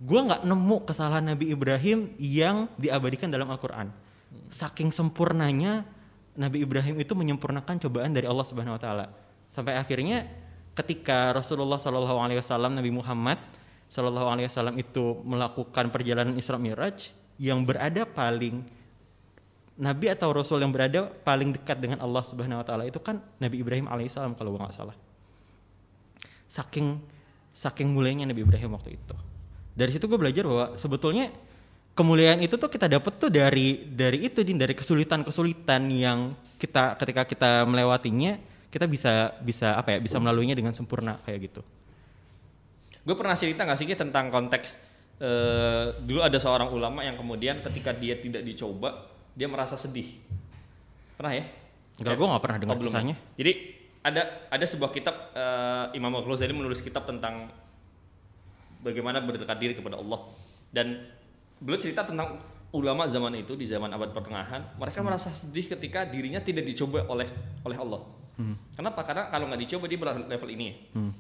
[0.03, 3.95] gua nggak nemu kesalahan Nabi Ibrahim yang diabadikan dalam Al-Quran.
[4.51, 5.87] Saking sempurnanya
[6.35, 9.07] Nabi Ibrahim itu menyempurnakan cobaan dari Allah Subhanahu Wa Taala.
[9.53, 10.27] Sampai akhirnya
[10.73, 13.39] ketika Rasulullah Shallallahu Alaihi Wasallam Nabi Muhammad
[13.93, 18.65] Shallallahu Alaihi Wasallam itu melakukan perjalanan Isra Miraj yang berada paling
[19.77, 23.61] Nabi atau Rasul yang berada paling dekat dengan Allah Subhanahu Wa Taala itu kan Nabi
[23.61, 24.97] Ibrahim alaihissalam kalau nggak salah.
[26.49, 27.01] Saking
[27.53, 29.17] saking mulianya Nabi Ibrahim waktu itu.
[29.73, 31.33] Dari situ gue belajar bahwa sebetulnya
[31.97, 37.23] kemuliaan itu tuh kita dapat tuh dari dari itu Din, dari kesulitan-kesulitan yang kita ketika
[37.25, 38.37] kita melewatinya
[38.73, 41.61] kita bisa bisa apa ya bisa melaluinya dengan sempurna kayak gitu.
[43.05, 44.81] Gue pernah cerita nggak sih Ki, tentang konteks
[45.21, 50.09] eh, dulu ada seorang ulama yang kemudian ketika dia tidak dicoba dia merasa sedih.
[51.21, 51.45] Pernah ya?
[52.01, 53.17] Enggak, gue nggak pernah dengar Oh, kisahnya.
[53.37, 53.53] Jadi
[54.01, 57.53] ada ada sebuah kitab eh, Imam Al-Ghazali menulis kitab tentang
[58.81, 60.33] bagaimana berdekat diri kepada Allah
[60.73, 61.13] dan
[61.61, 62.41] beliau cerita tentang
[62.73, 67.29] ulama zaman itu di zaman abad pertengahan mereka merasa sedih ketika dirinya tidak dicoba oleh
[67.69, 68.22] oleh Allah.
[68.75, 69.01] Kenapa?
[69.03, 70.65] Karena kalau nggak dicoba dia berada level ini.
[70.67, 70.75] ya.
[70.97, 71.13] Hmm.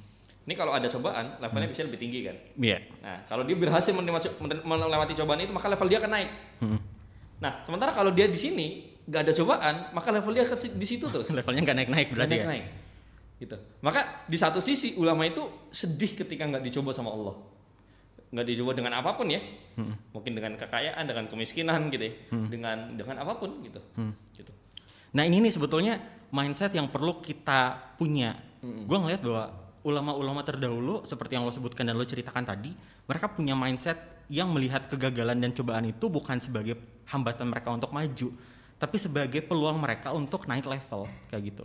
[0.42, 2.36] Ini kalau ada cobaan levelnya bisa lebih tinggi kan.
[2.58, 2.78] Iya.
[2.98, 6.30] Nah kalau dia berhasil melewati cobaan itu maka level dia akan naik.
[6.58, 6.78] Hmm.
[7.38, 8.66] Nah sementara kalau dia di sini
[9.02, 12.38] nggak ada cobaan maka level dia akan di situ terus Levelnya nggak naik-naik berarti naik
[12.38, 12.46] ya.
[12.46, 12.64] naik
[13.42, 17.34] gitu maka di satu sisi ulama itu sedih ketika nggak dicoba sama Allah
[18.30, 19.96] nggak dicoba dengan apa pun ya Hmm.
[20.12, 22.14] mungkin dengan kekayaan dengan kemiskinan gitu ya
[22.46, 24.14] dengan dengan apa pun gitu Hmm.
[24.30, 24.52] gitu
[25.12, 25.98] Nah ini nih sebetulnya
[26.32, 28.34] mindset yang perlu kita punya.
[28.62, 32.72] Gue ngeliat bahwa ulama-ulama terdahulu seperti yang lo sebutkan dan lo ceritakan tadi,
[33.04, 33.98] mereka punya mindset
[34.32, 36.78] yang melihat kegagalan dan cobaan itu bukan sebagai
[37.10, 38.32] hambatan mereka untuk maju,
[38.80, 41.62] tapi sebagai peluang mereka untuk naik level kayak gitu.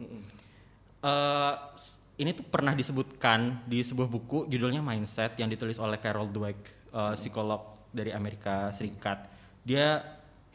[0.99, 6.27] Eh, s- ini tuh pernah disebutkan di sebuah buku judulnya Mindset yang ditulis oleh Carol
[6.33, 6.57] Dweck,
[6.91, 7.61] eh, psikolog
[7.93, 9.29] dari Amerika Serikat.
[9.61, 10.01] Dia,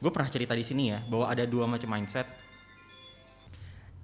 [0.03, 2.27] gue pernah cerita di sini ya bahwa ada dua macam mindset.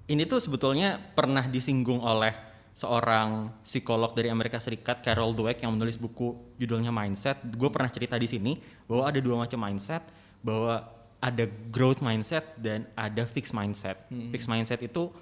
[0.09, 2.33] Ini tuh sebetulnya pernah disinggung oleh
[2.73, 7.37] seorang psikolog dari Amerika Serikat, Carol Dweck yang menulis buku judulnya Mindset.
[7.53, 8.57] Gue pernah cerita di sini
[8.89, 10.01] bahwa ada dua macam mindset,
[10.41, 10.81] bahwa
[11.21, 14.01] ada growth mindset dan ada fixed mindset.
[14.33, 15.13] Fixed mindset itu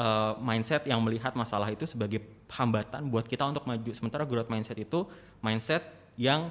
[0.00, 3.90] uh, mindset yang melihat masalah itu sebagai hambatan buat kita untuk maju.
[3.92, 5.04] Sementara growth mindset itu
[5.44, 5.84] mindset
[6.16, 6.48] yang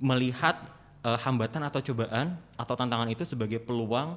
[0.00, 0.56] melihat
[1.04, 4.16] uh, hambatan atau cobaan atau tantangan itu sebagai peluang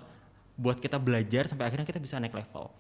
[0.56, 2.72] buat kita belajar sampai akhirnya kita bisa naik level.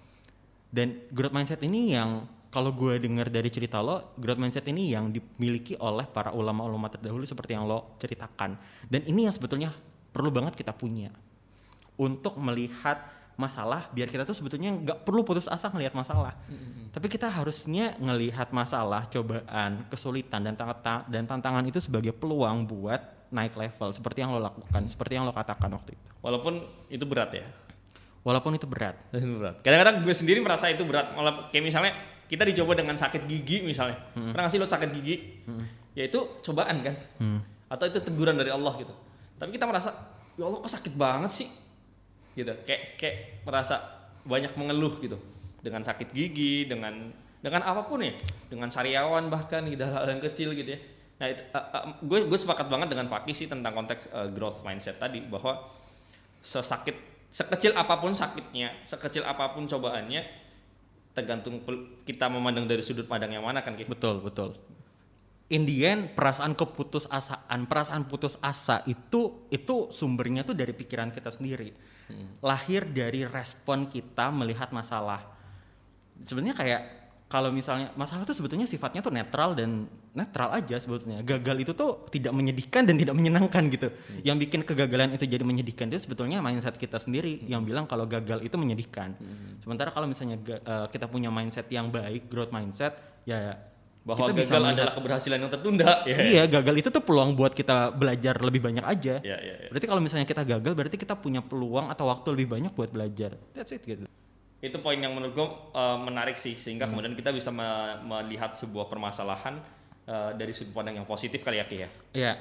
[0.69, 5.13] Dan growth mindset ini yang kalau gue dengar dari cerita lo, growth mindset ini yang
[5.13, 8.57] dimiliki oleh para ulama-ulama terdahulu seperti yang lo ceritakan.
[8.89, 9.69] Dan ini yang sebetulnya
[10.09, 11.13] perlu banget kita punya
[11.99, 12.97] untuk melihat
[13.39, 16.35] masalah biar kita tuh sebetulnya nggak perlu putus asa ngelihat masalah.
[16.91, 22.99] Tapi kita harusnya ngelihat masalah, cobaan, kesulitan dan tantang- dan tantangan itu sebagai peluang buat
[23.29, 26.09] naik level seperti yang lo lakukan, seperti yang lo katakan waktu itu.
[26.19, 27.45] walaupun itu berat ya
[28.23, 28.99] Walaupun itu berat.
[29.39, 29.63] Berat.
[29.63, 31.15] Kadang-kadang gue sendiri merasa itu berat.
[31.15, 31.91] Malah kayak misalnya
[32.27, 33.97] kita dicoba dengan sakit gigi misalnya.
[34.13, 35.15] Pernah nggak sih lo sakit gigi?
[35.97, 36.95] Ya itu cobaan kan?
[37.19, 37.41] Hmm.
[37.69, 38.89] atau itu teguran dari Allah gitu.
[39.37, 39.93] Tapi kita merasa
[40.33, 41.47] ya Allah kok sakit banget sih?
[42.33, 42.49] Gitu.
[42.65, 43.77] Kayak kayak merasa
[44.25, 45.21] banyak mengeluh gitu.
[45.61, 48.17] Dengan sakit gigi dengan dengan apa pun ya.
[48.49, 49.85] Dengan sariawan bahkan gitu.
[49.85, 50.79] Hal yang kecil gitu ya.
[51.19, 54.65] Nah itu, uh, uh, gue gue sepakat banget dengan Fakih sih tentang konteks uh, growth
[54.65, 55.21] mindset tadi.
[55.21, 55.61] Bahwa
[56.41, 56.95] sesakit
[57.29, 60.25] sekecil apa pun sakitnya sekecil apa pun cobaannya
[61.13, 61.61] tergantung
[62.05, 63.85] kita memandang dari sudut pandang yang mana kan Ki?
[63.85, 64.55] Betul, betul.
[65.49, 71.33] In the end, perasaan keputusasaan, perasaan putus asa itu itu sumbernya tuh dari pikiran kita
[71.33, 71.73] sendiri.
[72.41, 75.25] Lahir dari respon kita melihat masalah.
[76.21, 76.81] Sebenarnya kayak
[77.29, 79.85] kalau misalnya masalah itu sebetulnya sifatnya tuh netral dan
[80.17, 81.21] netral aja sebetulnya.
[81.21, 83.93] Gagal itu tuh tidak menyedihkan dan tidak menyenangkan gitu.
[84.25, 88.41] Yang bikin kegagalan itu jadi menyedihkan itu sebetulnya mindset kita sendiri yang bilang kalau gagal
[88.41, 89.13] itu menyedihkan.
[89.61, 92.97] Sementara kalau misalnya eh, kita punya mindset yang baik, growth mindset,
[93.29, 93.61] ya
[94.01, 97.37] bahwa kita bisa gagal melihat- adalah keberhasilan yang tertunda ya Iya, gagal itu tuh peluang
[97.37, 99.21] buat kita belajar lebih banyak aja.
[99.21, 99.69] ya ya, ya.
[99.69, 103.37] Berarti kalau misalnya kita gagal, berarti kita punya peluang atau waktu lebih banyak buat belajar.
[103.53, 104.09] That's it gitu.
[104.59, 108.91] Itu poin yang menurut gue uh, menarik sih sehingga kemudian kita bisa me- melihat sebuah
[108.91, 109.63] permasalahan
[110.03, 112.33] uh, dari sudut pandang yang positif kali ya Ki ya Iya.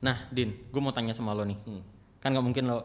[0.00, 1.56] Nah, Din, gue mau tanya sama lo nih.
[1.64, 1.82] Hmm.
[2.20, 2.78] Kan nggak mungkin lo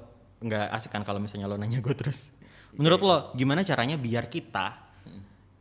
[0.43, 2.27] nggak asik kan kalau misalnya lo nanya gue terus.
[2.75, 4.80] Menurut lo, gimana caranya biar kita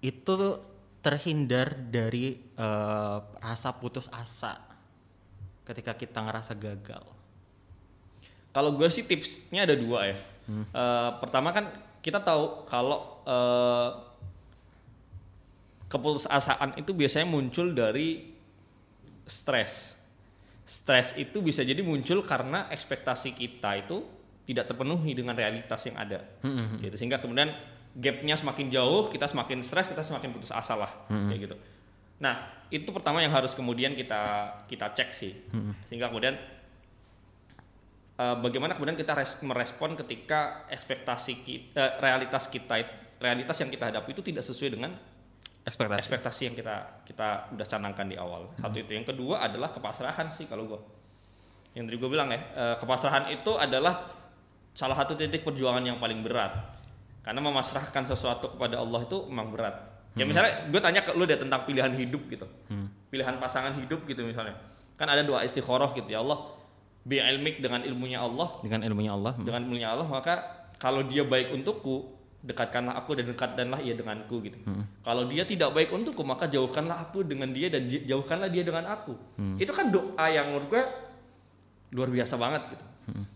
[0.01, 0.63] itu tuh
[1.03, 4.57] terhindar dari eh, rasa putus asa
[5.67, 7.05] ketika kita ngerasa gagal?
[8.51, 10.17] Kalau gue sih tipsnya ada dua ya.
[10.51, 13.91] Eh, pertama kan kita tahu kalau eh,
[15.91, 18.31] keputusasaan itu biasanya muncul dari
[19.27, 19.99] stres.
[20.63, 24.07] Stres itu bisa jadi muncul karena ekspektasi kita itu
[24.47, 26.23] tidak terpenuhi dengan realitas yang ada.
[26.79, 26.95] Gitu.
[26.95, 27.51] Sehingga kemudian
[27.91, 31.57] gapnya semakin jauh, kita semakin stres, kita semakin putus asa lah, kayak gitu.
[32.23, 35.35] Nah, itu pertama yang harus kemudian kita kita cek sih,
[35.91, 36.39] sehingga kemudian
[38.21, 42.77] eh, bagaimana kemudian kita res- merespon ketika ekspektasi kita, realitas kita,
[43.17, 44.93] realitas yang kita hadapi itu tidak sesuai dengan
[45.61, 46.01] Ekspektasi.
[46.01, 48.49] ekspektasi yang kita kita udah canangkan di awal.
[48.57, 48.93] Satu itu.
[48.93, 50.81] Yang kedua adalah kepasrahan sih kalau gua.
[51.73, 54.09] Yang tadi gue bilang ya, eh, kepasrahan itu adalah
[54.73, 56.57] salah satu titik perjuangan yang paling berat.
[57.21, 59.77] Karena memasrahkan sesuatu kepada Allah itu memang berat.
[60.17, 62.49] Ya misalnya gue tanya ke lu deh tentang pilihan hidup gitu.
[63.13, 64.57] Pilihan pasangan hidup gitu misalnya.
[64.97, 66.41] Kan ada doa istikharah gitu ya Allah.
[67.01, 69.33] Bi ilmik dengan ilmunya Allah Dengan ilmunya Allah.
[69.41, 70.35] dengan ilmunya Allah maka
[70.77, 74.57] kalau dia baik untukku dekatkanlah aku dan dekatkanlah ia denganku gitu.
[75.05, 79.13] Kalau dia tidak baik untukku maka jauhkanlah aku dengan dia dan jauhkanlah dia dengan aku.
[79.61, 80.83] Itu kan doa yang menurut gue
[81.93, 82.85] luar biasa banget gitu.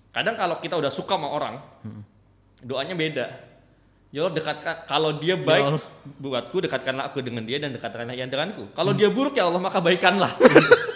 [0.09, 1.61] Kadang kalau kita udah suka sama orang,
[2.65, 3.27] doanya beda.
[4.09, 5.83] Ya Allah dekatkan kalau dia baik Allah.
[6.07, 8.71] buatku dekatkanlah aku dengan dia dan dekatkanlah ia denganku.
[8.73, 10.33] Kalau dia buruk ya Allah maka baikanlah.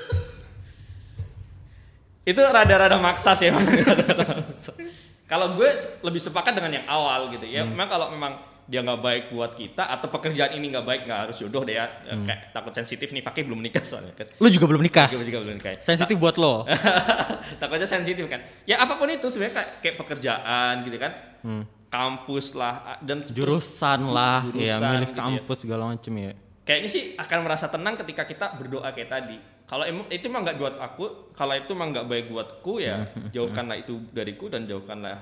[2.29, 3.65] itu rada-rada maksa sih emang.
[5.33, 5.69] kalau gue
[6.05, 7.65] lebih sepakat dengan yang awal gitu ya.
[7.65, 8.37] Memang kalau memang
[8.69, 11.89] dia nggak baik buat kita atau pekerjaan ini nggak baik nggak harus jodoh deh ya.
[12.05, 14.29] Kayak takut sensitif nih Fakih belum nikah soalnya kan.
[14.37, 15.09] Lu juga belum nikah.
[15.09, 15.73] Gue juga belum nikah.
[15.73, 15.79] ya.
[15.81, 16.69] Sensitif buat lo.
[17.61, 18.45] Takutnya sensitif kan.
[18.69, 21.13] Ya apa pun itu sebenarnya kayak, kayak pekerjaan gitu kan.
[21.41, 21.65] Hmm.
[21.89, 25.25] Kampus lah dan Jurusan lah, ya Jurusan milih gitu ya.
[25.25, 26.33] kampus segala macem ya.
[26.69, 29.41] kayaknya sih akan merasa tenang ketika kita berdoa kayak tadi.
[29.69, 33.05] Kalau itu emang nggak buat aku, kalau itu emang nggak baik buatku ya
[33.37, 35.21] jauhkanlah itu dariku dan jauhkanlah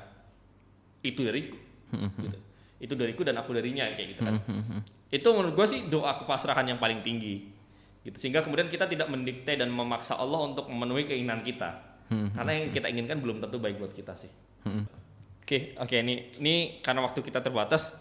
[1.03, 1.59] itu dariku.
[2.23, 2.39] gitu.
[2.79, 4.39] Itu dariku dan aku darinya kayak gitu kan.
[5.07, 7.51] itu menurut gue sih doa kepasrahan yang paling tinggi.
[8.07, 8.17] Gitu.
[8.23, 11.99] Sehingga kemudian kita tidak mendikte dan memaksa Allah untuk memenuhi keinginan kita.
[12.07, 14.31] Karena yang kita inginkan belum tentu baik buat kita sih.
[15.47, 17.95] Oke, oke ini ini karena waktu kita terbatas,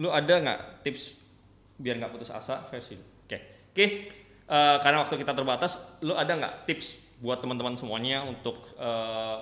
[0.00, 1.12] lu ada nggak tips
[1.76, 2.96] biar nggak putus asa versi?
[2.96, 4.23] Oke, oke.
[4.48, 9.38] Eh, karena waktu kita terbatas, lu ada nggak tips buat teman-teman semuanya untuk eh,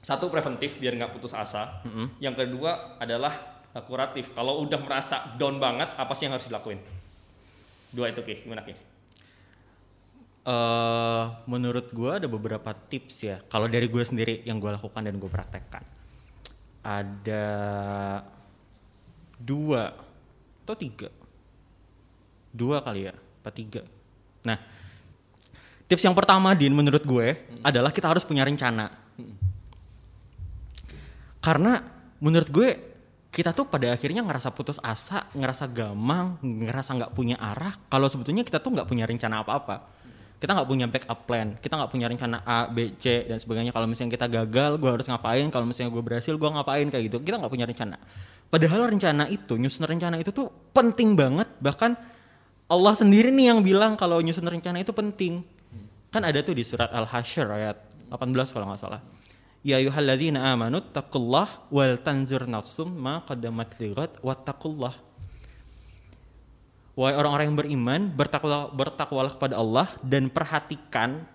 [0.00, 1.84] satu preventif biar nggak putus asa.
[2.18, 4.32] Yang kedua adalah eh, kuratif.
[4.32, 6.80] Kalau udah merasa down banget, apa sih yang harus dilakuin?
[7.90, 8.46] Dua itu, Ki.
[8.46, 8.74] Gimana, Ki?
[10.40, 13.36] eh menurut gue ada beberapa tips ya.
[13.52, 15.84] Kalau dari gue sendiri yang gue lakukan dan gue praktekkan.
[16.80, 17.46] Ada
[19.36, 19.92] dua
[20.64, 21.12] atau tiga.
[22.50, 23.84] Dua kali ya, apa tiga.
[24.46, 24.58] Nah,
[25.88, 28.88] tips yang pertama Din menurut gue adalah kita harus punya rencana.
[31.40, 31.80] Karena
[32.20, 32.68] menurut gue
[33.30, 37.78] kita tuh pada akhirnya ngerasa putus asa, ngerasa gamang, ngerasa nggak punya arah.
[37.86, 40.02] Kalau sebetulnya kita tuh nggak punya rencana apa-apa.
[40.40, 43.76] Kita nggak punya backup plan, kita nggak punya rencana A, B, C dan sebagainya.
[43.76, 45.46] Kalau misalnya kita gagal, gue harus ngapain?
[45.52, 47.20] Kalau misalnya gue berhasil, gue ngapain kayak gitu.
[47.20, 48.00] Kita nggak punya rencana.
[48.48, 51.44] Padahal rencana itu, nyusun rencana itu tuh penting banget.
[51.60, 51.92] Bahkan
[52.70, 55.42] Allah sendiri nih yang bilang kalau nyusun rencana itu penting.
[56.14, 57.76] Kan ada tuh di surat Al-Hasyr ayat
[58.14, 59.02] 18 kalau nggak salah.
[59.66, 64.94] Ya ayyuhalladzina amanu taqullah wal tanzur nafsum ma qaddamat lighat wattaqullah.
[66.94, 71.26] Wahai orang-orang yang beriman, bertakwa bertakwalah kepada Allah dan perhatikan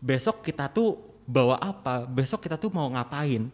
[0.00, 3.48] besok kita tuh bawa apa, besok kita tuh mau ngapain.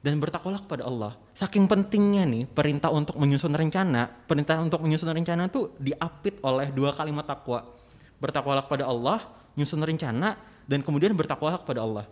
[0.00, 1.12] Dan bertakwalah kepada Allah.
[1.36, 6.96] Saking pentingnya nih perintah untuk menyusun rencana, perintah untuk menyusun rencana tuh diapit oleh dua
[6.96, 7.68] kalimat takwa.
[8.16, 9.28] Bertakwalah kepada Allah,
[9.60, 12.08] nyusun rencana dan kemudian bertakwalah kepada Allah.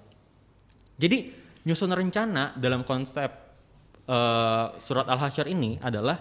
[1.00, 1.32] Jadi
[1.64, 3.30] nyusun rencana dalam konsep
[4.04, 6.20] eh, surat Al-Hasyr ini adalah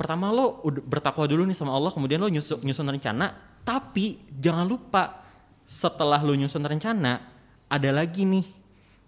[0.00, 3.36] pertama lo bertakwa dulu nih sama Allah, kemudian lo nyusun, nyusun rencana,
[3.68, 5.20] tapi jangan lupa
[5.68, 7.20] setelah lo nyusun rencana
[7.70, 8.46] ada lagi nih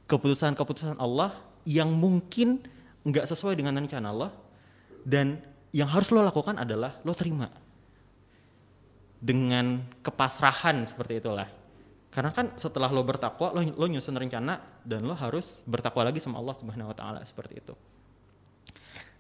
[0.06, 2.62] keputusan-keputusan Allah yang mungkin
[3.02, 4.30] nggak sesuai dengan rencana Allah
[5.02, 5.38] dan
[5.74, 7.48] yang harus lo lakukan adalah lo terima
[9.22, 11.46] dengan kepasrahan seperti itulah.
[12.12, 16.42] Karena kan setelah lo bertakwa, lo, lo nyusun rencana dan lo harus bertakwa lagi sama
[16.42, 17.74] Allah Subhanahu Wa Taala seperti itu.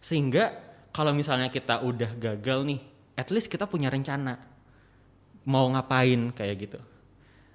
[0.02, 0.52] Sehingga
[0.92, 2.80] kalau misalnya kita udah gagal nih,
[3.16, 4.36] at least kita punya rencana
[5.48, 6.80] mau ngapain kayak gitu.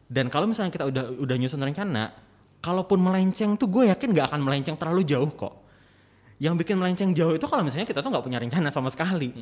[0.08, 2.16] Dan kalau misalnya kita udah udah nyusun rencana,
[2.60, 5.66] kalaupun melenceng tuh gue yakin nggak akan melenceng terlalu jauh kok.
[6.38, 9.34] Yang bikin melenceng jauh itu kalau misalnya kita tuh nggak punya rencana sama sekali.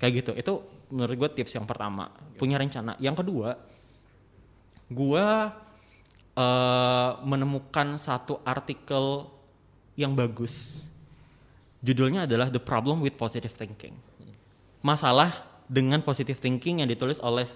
[0.00, 0.32] Kayak gitu.
[0.32, 0.52] Itu
[0.88, 2.08] menurut gue tips yang pertama,
[2.40, 2.96] punya rencana.
[2.96, 3.60] Yang kedua,
[4.88, 5.26] gue
[6.36, 9.28] eh, menemukan satu artikel
[9.92, 10.80] yang bagus.
[11.82, 13.92] Judulnya adalah The Problem with Positive Thinking.
[14.80, 17.48] Masalah dengan positive thinking yang ditulis oleh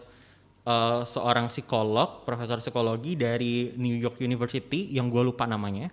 [0.66, 5.88] eh, seorang psikolog, profesor psikologi dari New York University yang gue lupa namanya.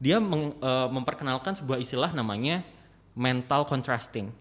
[0.00, 2.64] Dia meng- eh, memperkenalkan sebuah istilah namanya
[3.12, 4.32] mental contrasting.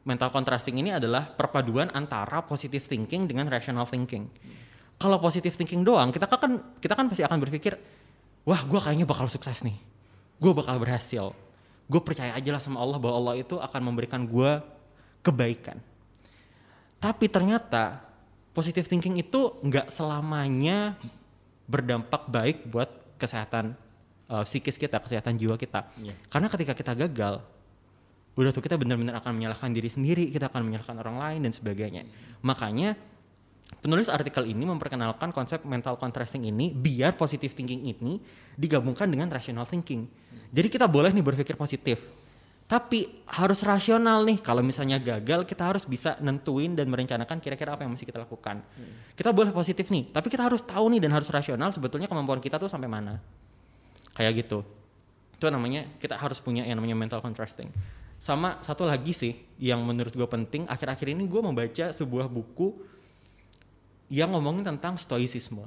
[0.00, 4.32] Mental contrasting ini adalah perpaduan antara positive thinking dengan rational thinking.
[4.96, 7.76] Kalau positive thinking doang, kita kan kita kan pasti akan berpikir,
[8.48, 9.76] wah gue kayaknya bakal sukses nih,
[10.40, 11.32] gue bakal berhasil,
[11.88, 14.60] gue percaya aja lah sama Allah bahwa Allah itu akan memberikan gue
[15.24, 15.80] kebaikan.
[17.00, 18.09] Tapi ternyata
[18.50, 20.98] positive thinking itu nggak selamanya
[21.70, 23.78] berdampak baik buat kesehatan
[24.26, 25.86] uh, psikis kita, kesehatan jiwa kita.
[26.02, 26.14] Iya.
[26.26, 27.38] Karena ketika kita gagal,
[28.34, 32.02] udah tuh kita benar-benar akan menyalahkan diri sendiri, kita akan menyalahkan orang lain dan sebagainya.
[32.42, 32.98] Makanya
[33.78, 38.18] penulis artikel ini memperkenalkan konsep mental contrasting ini biar positive thinking ini
[38.58, 40.10] digabungkan dengan rational thinking.
[40.50, 42.02] Jadi kita boleh nih berpikir positif.
[42.70, 44.38] Tapi harus rasional nih.
[44.38, 48.62] Kalau misalnya gagal, kita harus bisa nentuin dan merencanakan kira-kira apa yang mesti kita lakukan.
[49.18, 52.62] Kita boleh positif nih, tapi kita harus tahu nih dan harus rasional sebetulnya kemampuan kita
[52.62, 53.18] tuh sampai mana.
[54.14, 54.62] Kayak gitu.
[55.34, 57.74] Itu namanya kita harus punya yang namanya mental contrasting.
[58.22, 62.86] Sama satu lagi sih yang menurut gue penting, akhir-akhir ini gue membaca sebuah buku
[64.14, 65.66] yang ngomongin tentang stoicisme.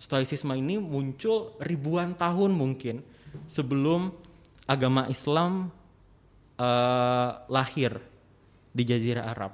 [0.00, 3.04] Stoicisme ini muncul ribuan tahun mungkin
[3.44, 4.16] sebelum
[4.64, 5.68] agama Islam
[6.62, 7.98] uh, lahir
[8.70, 9.52] di Jazirah Arab.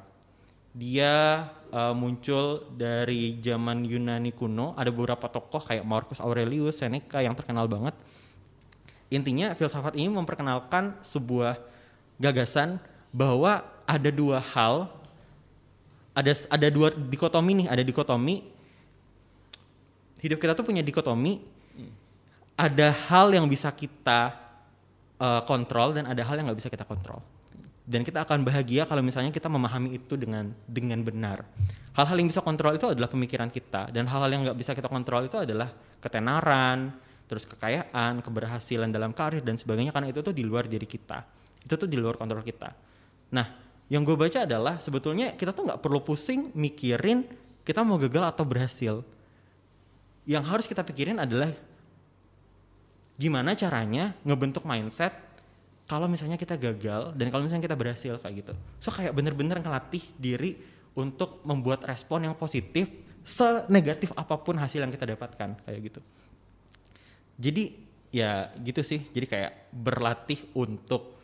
[0.77, 4.77] Dia uh, muncul dari zaman Yunani kuno.
[4.77, 7.97] Ada beberapa tokoh kayak Marcus Aurelius, Seneca yang terkenal banget.
[9.09, 11.57] Intinya filsafat ini memperkenalkan sebuah
[12.21, 12.77] gagasan
[13.09, 14.93] bahwa ada dua hal,
[16.13, 18.45] ada ada dua dikotomi nih, ada dikotomi.
[20.21, 21.41] Hidup kita tuh punya dikotomi.
[22.59, 24.35] Ada hal yang bisa kita
[25.19, 27.21] uh, kontrol dan ada hal yang nggak bisa kita kontrol.
[27.89, 31.45] Dan kita akan bahagia kalau misalnya kita memahami itu dengan dengan benar.
[31.97, 35.25] Hal-hal yang bisa kontrol itu adalah pemikiran kita dan hal-hal yang nggak bisa kita kontrol
[35.25, 36.93] itu adalah ketenaran,
[37.27, 41.25] terus kekayaan, keberhasilan dalam karir dan sebagainya karena itu tuh di luar diri kita.
[41.65, 42.77] Itu tuh di luar kontrol kita.
[43.33, 43.47] Nah,
[43.89, 47.25] yang gue baca adalah sebetulnya kita tuh nggak perlu pusing mikirin
[47.65, 48.95] kita mau gagal atau berhasil.
[50.29, 51.53] Yang harus kita pikirin adalah
[53.19, 55.11] gimana caranya ngebentuk mindset
[55.91, 58.53] kalau misalnya kita gagal dan kalau misalnya kita berhasil kayak gitu.
[58.79, 60.55] So kayak bener-bener ngelatih diri
[60.95, 62.87] untuk membuat respon yang positif
[63.29, 66.01] senegatif apa pun hasil yang kita dapatkan kayak gitu.
[67.37, 67.65] Jadi
[68.15, 69.05] ya gitu sih.
[69.13, 71.19] Jadi kayak berlatih untuk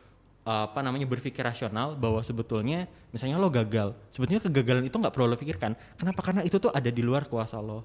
[0.44, 5.40] apa namanya berpikir rasional bahwa sebetulnya misalnya lo gagal, sebetulnya kegagalan itu nggak perlu lo
[5.40, 5.72] pikirkan.
[5.96, 6.20] Kenapa?
[6.20, 7.80] Karena itu tuh ada di luar kuasa lo.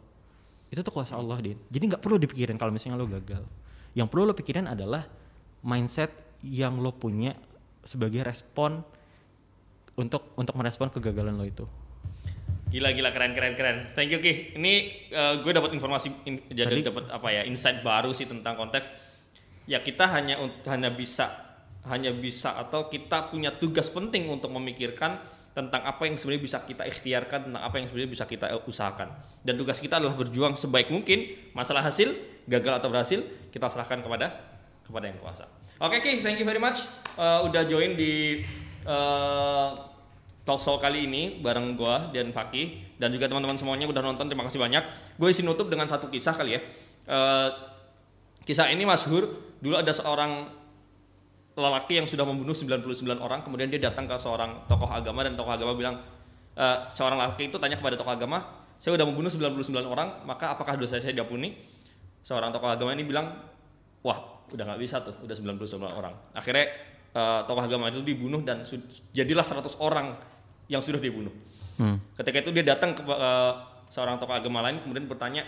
[0.67, 1.57] Itu tuh kuasa Allah, Din.
[1.71, 3.41] Jadi nggak perlu dipikirin kalau misalnya lo gagal.
[3.97, 5.06] Yang perlu lo pikirin adalah
[5.65, 6.13] mindset
[6.45, 7.36] yang lo punya
[7.84, 8.84] sebagai respon
[9.99, 11.65] untuk untuk merespon kegagalan lo itu.
[12.69, 13.78] Gila gila keren keren keren.
[13.97, 14.54] Thank you Ki.
[14.54, 14.73] Ini
[15.10, 18.93] uh, gue dapat informasi in, jadi dapat apa ya insight baru sih tentang konteks.
[19.65, 20.38] Ya kita hanya
[20.69, 21.49] hanya bisa
[21.89, 25.17] hanya bisa atau kita punya tugas penting untuk memikirkan
[25.53, 29.09] tentang apa yang sebenarnya bisa kita ikhtiarkan tentang apa yang sebenarnya bisa kita usahakan
[29.41, 32.13] dan tugas kita adalah berjuang sebaik mungkin masalah hasil
[32.45, 34.33] gagal atau berhasil kita serahkan kepada
[34.85, 35.45] kepada yang kuasa
[35.79, 36.83] Oke okay, Ki, thank you very much
[37.15, 38.43] uh, udah join di
[38.83, 39.89] uh,
[40.49, 44.49] talk show kali ini bareng gua dan Fakih dan juga teman-teman semuanya udah nonton terima
[44.49, 44.83] kasih banyak.
[45.15, 46.62] Gue isi nutup dengan satu kisah kali ya.
[47.05, 47.49] Uh,
[48.43, 49.29] kisah ini masyhur
[49.62, 50.49] dulu ada seorang
[51.59, 55.51] lelaki yang sudah membunuh 99 orang kemudian dia datang ke seorang tokoh agama dan tokoh
[55.51, 55.99] agama bilang
[56.55, 60.79] uh, seorang lelaki itu tanya kepada tokoh agama saya sudah membunuh 99 orang maka apakah
[60.79, 61.51] dosa saya diampuni?
[62.23, 63.35] Seorang tokoh agama ini bilang
[63.99, 66.15] wah udah nggak bisa tuh udah 99 orang.
[66.31, 66.71] Akhirnya
[67.11, 68.63] uh, tokoh agama itu dibunuh dan
[69.11, 70.15] jadilah 100 orang
[70.71, 71.31] yang sudah dibunuh.
[71.79, 71.95] Hmm.
[72.19, 73.55] ketika itu dia datang ke uh,
[73.87, 75.47] seorang tokoh agama lain kemudian bertanya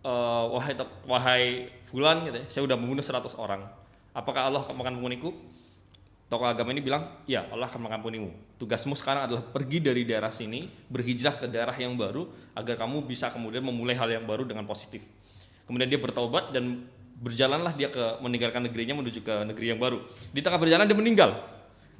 [0.00, 0.72] uh, wahai
[1.04, 1.44] wahai
[1.92, 3.60] fulan gitu ya, saya udah membunuh 100 orang
[4.12, 5.32] apakah Allah akan mengampuniku
[6.28, 10.64] tokoh agama ini bilang ya Allah akan mengampunimu tugasmu sekarang adalah pergi dari daerah sini
[10.88, 12.24] berhijrah ke daerah yang baru
[12.56, 15.04] agar kamu bisa kemudian memulai hal yang baru dengan positif
[15.68, 16.88] kemudian dia bertobat dan
[17.22, 20.02] berjalanlah dia ke meninggalkan negerinya menuju ke negeri yang baru.
[20.34, 21.38] Di tengah berjalan dia meninggal.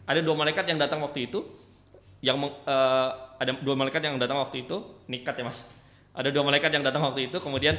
[0.03, 1.47] Ada dua malaikat yang datang waktu itu,
[2.19, 5.71] yang uh, ada dua malaikat yang datang waktu itu nikat ya mas.
[6.11, 7.79] Ada dua malaikat yang datang waktu itu, kemudian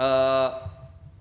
[0.00, 0.48] uh,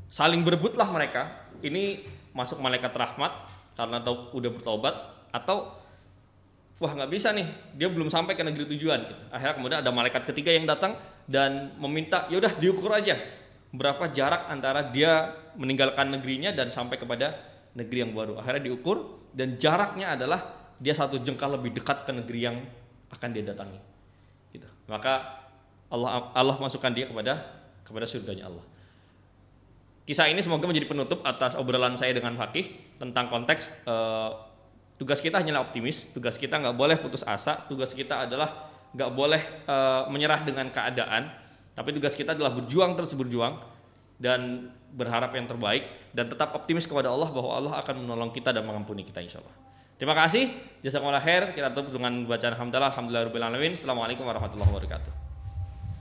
[0.07, 1.48] saling berebutlah mereka.
[1.61, 3.31] Ini masuk malaikat rahmat
[3.75, 4.95] karena tau, udah bertobat
[5.31, 5.75] atau
[6.79, 9.15] wah nggak bisa nih dia belum sampai ke negeri tujuan gitu.
[9.35, 10.95] akhirnya kemudian ada malaikat ketiga yang datang
[11.27, 13.19] dan meminta yaudah diukur aja
[13.69, 17.37] berapa jarak antara dia meninggalkan negerinya dan sampai kepada
[17.77, 18.41] negeri yang baru.
[18.41, 22.57] Akhirnya diukur dan jaraknya adalah dia satu jengkal lebih dekat ke negeri yang
[23.13, 23.79] akan dia datangi.
[24.49, 24.65] Gitu.
[24.89, 25.45] Maka
[25.89, 27.45] Allah Allah masukkan dia kepada
[27.85, 28.65] kepada surganya Allah.
[30.09, 34.33] Kisah ini semoga menjadi penutup atas obrolan saya dengan Fakih tentang konteks uh,
[34.97, 39.69] tugas kita hanyalah optimis, tugas kita nggak boleh putus asa, tugas kita adalah nggak boleh
[39.69, 41.29] uh, menyerah dengan keadaan,
[41.77, 43.61] tapi tugas kita adalah berjuang terus berjuang
[44.17, 48.65] dan berharap yang terbaik dan tetap optimis kepada Allah bahwa Allah akan menolong kita dan
[48.65, 49.53] mengampuni kita insya Allah.
[50.01, 50.49] Terima kasih.
[50.81, 51.53] Jazakumullah khair.
[51.53, 52.89] Kita tutup dengan bacaan hamdalah.
[52.97, 53.29] Alhamdulillah
[53.77, 55.28] Assalamualaikum warahmatullahi wabarakatuh.